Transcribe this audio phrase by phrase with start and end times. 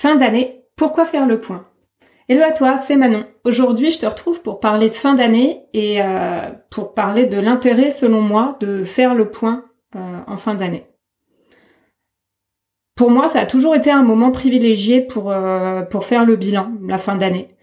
[0.00, 1.66] Fin d'année, pourquoi faire le point?
[2.26, 3.26] Hello à toi, c'est Manon.
[3.44, 7.90] Aujourd'hui, je te retrouve pour parler de fin d'année et euh, pour parler de l'intérêt,
[7.90, 9.66] selon moi, de faire le point
[9.96, 10.86] euh, en fin d'année.
[12.94, 16.72] Pour moi, ça a toujours été un moment privilégié pour euh, pour faire le bilan,
[16.86, 17.54] la fin d'année.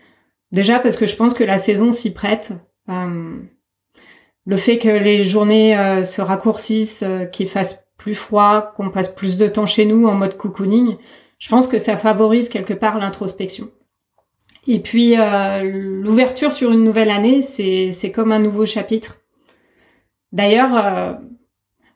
[0.51, 2.53] Déjà parce que je pense que la saison s'y prête.
[2.87, 9.47] le fait que les journées se raccourcissent, qu'il fasse plus froid, qu'on passe plus de
[9.47, 10.97] temps chez nous en mode cocooning,
[11.37, 13.69] je pense que ça favorise quelque part l'introspection.
[14.67, 19.19] Et puis euh, l'ouverture sur une nouvelle année, c'est comme un nouveau chapitre.
[20.33, 21.13] D'ailleurs, euh,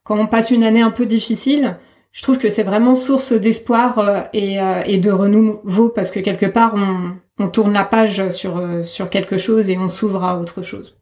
[0.04, 1.78] quand on passe une année un peu difficile,
[2.12, 6.46] je trouve que c'est vraiment source d'espoir euh, et, et de renouveau parce que quelque
[6.46, 10.62] part on, on tourne la page sur sur quelque chose et on s'ouvre à autre
[10.62, 10.98] chose.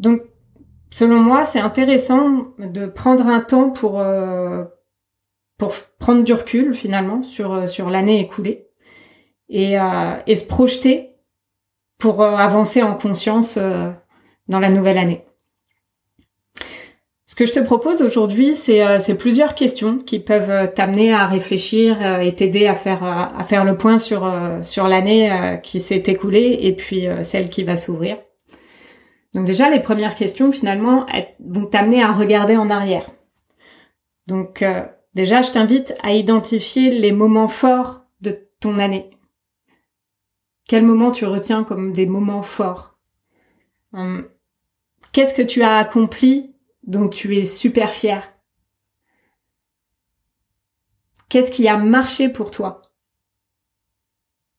[0.00, 0.22] Donc
[0.90, 4.02] selon moi, c'est intéressant de prendre un temps pour
[5.62, 8.66] pour prendre du recul finalement sur euh, sur l'année écoulée
[9.48, 11.10] et, euh, et se projeter
[12.00, 13.60] pour euh, avancer en conscience
[14.48, 15.24] dans la nouvelle année.
[17.26, 22.34] Ce que je te propose aujourd'hui, c'est plusieurs questions qui peuvent t'amener à réfléchir et
[22.34, 25.30] t'aider à faire à faire le point sur sur l'année
[25.62, 28.18] qui s'est écoulée et puis celle qui va s'ouvrir.
[29.32, 31.06] Donc déjà, les premières questions finalement
[31.38, 33.10] vont t'amener à regarder en arrière.
[34.26, 34.62] Donc
[35.14, 39.10] Déjà, je t'invite à identifier les moments forts de ton année.
[40.66, 42.98] Quels moments tu retiens comme des moments forts
[43.92, 44.28] hum,
[45.12, 48.32] Qu'est-ce que tu as accompli dont tu es super fier?
[51.28, 52.80] Qu'est-ce qui a marché pour toi?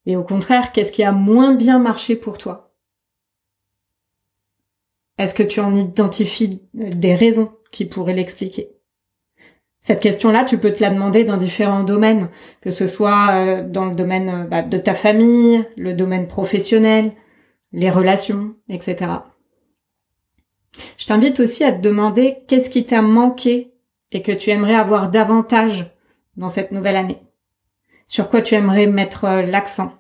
[0.06, 2.76] Et au contraire, qu'est-ce qui a moins bien marché pour toi?
[5.18, 8.76] Est-ce que tu en identifies des raisons qui pourraient l'expliquer?
[9.84, 12.30] Cette question-là, tu peux te la demander dans différents domaines,
[12.62, 17.12] que ce soit euh, dans le domaine euh, bah, de ta famille, le domaine professionnel,
[17.74, 19.12] les relations, etc.
[20.98, 23.74] Je t'invite aussi à te demander qu'est-ce qui t'a manqué
[24.14, 25.94] et que tu aimerais avoir davantage
[26.38, 27.22] dans cette nouvelle année.
[28.08, 29.92] Sur quoi tu aimerais mettre euh, l'accent.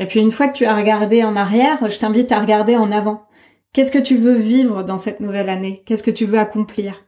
[0.00, 2.90] Et puis une fois que tu as regardé en arrière, je t'invite à regarder en
[2.90, 3.28] avant.
[3.72, 5.84] Qu'est-ce que tu veux vivre dans cette nouvelle année?
[5.86, 7.04] Qu'est-ce que tu veux accomplir?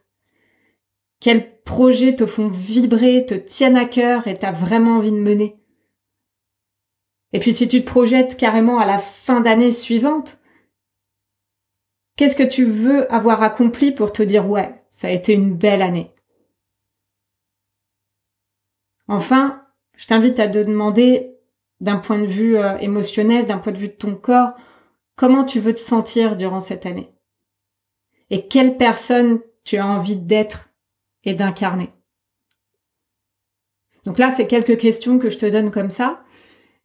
[1.25, 5.57] Quels projets te font vibrer, te tiennent à cœur et t'as vraiment envie de mener.
[7.33, 10.37] Et puis si tu te projettes carrément à la fin d'année suivante,
[12.15, 15.81] qu'est-ce que tu veux avoir accompli pour te dire ouais, ça a été une belle
[15.81, 16.13] année?
[19.07, 19.65] Enfin,
[19.97, 21.39] je t'invite à te demander
[21.79, 24.53] d'un point de vue euh, émotionnel, d'un point de vue de ton corps,
[25.15, 27.11] comment tu veux te sentir durant cette année?
[28.29, 30.69] Et quelle personne tu as envie d'être?
[31.25, 31.89] Et d'incarner.
[34.05, 36.21] Donc là, c'est quelques questions que je te donne comme ça.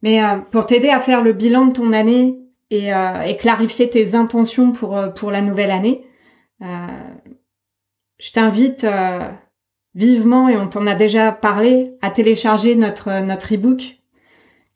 [0.01, 2.39] Mais euh, pour t'aider à faire le bilan de ton année
[2.71, 6.05] et, euh, et clarifier tes intentions pour, euh, pour la nouvelle année,
[8.19, 8.85] je t'invite
[9.95, 13.97] vivement, et on t'en a déjà parlé, à télécharger notre, notre e-book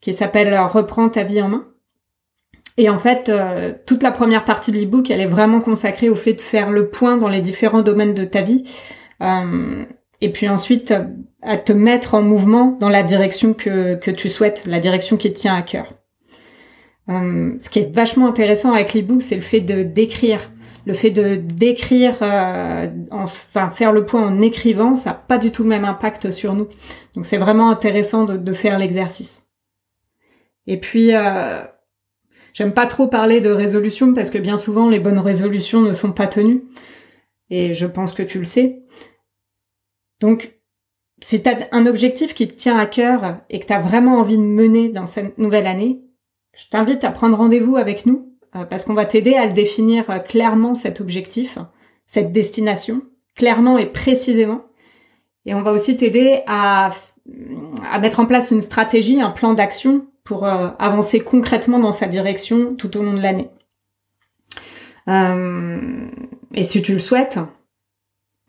[0.00, 1.68] qui s'appelle Reprends ta vie en main.
[2.76, 3.30] Et en fait,
[3.86, 6.90] toute la première partie de l'e-book, elle est vraiment consacrée au fait de faire le
[6.90, 10.94] point dans les différents domaines de ta vie euh, et puis ensuite
[11.42, 15.38] à te mettre en mouvement dans la direction que, tu souhaites, la direction qui te
[15.38, 15.94] tient à cœur.
[17.08, 20.50] Euh, ce qui est vachement intéressant avec l'ebook, c'est le fait de d'écrire.
[20.86, 25.50] Le fait de d'écrire, euh, enfin faire le point en écrivant, ça n'a pas du
[25.52, 26.68] tout le même impact sur nous.
[27.14, 29.46] Donc c'est vraiment intéressant de, faire l'exercice.
[30.66, 31.62] Et puis, euh,
[32.52, 36.12] j'aime pas trop parler de résolution parce que bien souvent les bonnes résolutions ne sont
[36.12, 36.62] pas tenues
[37.50, 38.82] et je pense que tu le sais.
[40.20, 40.56] Donc,
[41.22, 44.18] si tu as un objectif qui te tient à cœur et que tu as vraiment
[44.18, 46.02] envie de mener dans cette nouvelle année,
[46.54, 50.10] je t'invite à prendre rendez-vous avec nous euh, parce qu'on va t'aider à le définir
[50.10, 51.58] euh, clairement cet objectif,
[52.06, 53.02] cette destination,
[53.34, 54.64] clairement et précisément.
[55.44, 56.90] Et on va aussi t'aider à,
[57.90, 62.06] à mettre en place une stratégie, un plan d'action pour euh, avancer concrètement dans sa
[62.06, 63.50] direction tout au long de l'année.
[66.56, 67.38] Et si tu le souhaites,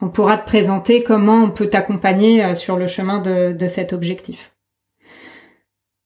[0.01, 4.55] on pourra te présenter comment on peut t'accompagner euh, sur le chemin de, cet objectif.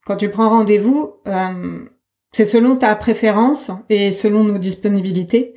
[0.06, 1.86] Quand tu prends rendez-vous, euh,
[2.32, 5.54] c'est selon ta préférence et selon nos disponibilités.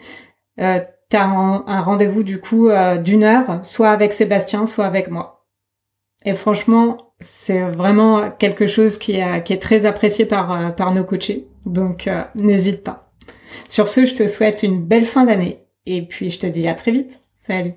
[0.60, 0.80] Euh,
[1.10, 5.46] tu as un, rendez-vous du coup euh, d'une heure, soit avec Sébastien, soit avec moi.
[6.26, 11.48] Et franchement, c'est vraiment quelque chose qui, qui est très apprécié par, par nos coachés.
[11.66, 13.12] Donc n'hésite pas.
[13.68, 16.74] Sur ce, je te souhaite une belle fin d'année et puis je te dis à
[16.74, 17.20] très vite.
[17.40, 17.74] Salut